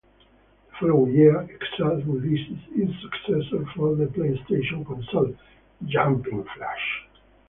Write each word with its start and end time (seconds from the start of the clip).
The 0.71 0.77
following 0.79 1.13
year, 1.13 1.41
Exact 1.41 2.07
released 2.07 2.49
its 2.71 2.91
successor 3.03 3.63
for 3.75 3.93
the 3.95 4.05
PlayStation 4.07 4.83
console, 4.83 5.35
Jumping 5.85 6.43
Flash! 6.57 7.07